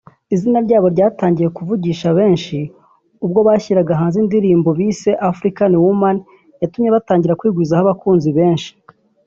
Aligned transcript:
Izina 0.35 0.59
ryabo 0.65 0.87
ryatangiye 0.95 1.49
kuvugisha 1.57 2.07
benshi 2.19 2.57
ubwo 3.25 3.39
bashyiraga 3.47 3.93
hanze 3.99 4.17
indirimbo 4.23 4.69
bise 4.79 5.11
‘African 5.29 5.71
Woman’ 5.83 6.17
yatumye 6.61 6.89
batangira 6.95 7.37
kwigwizaho 7.39 7.83
abakunzi 7.85 8.31
benshi 8.39 8.71